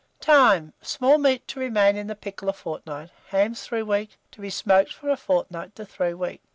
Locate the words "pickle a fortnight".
2.15-3.11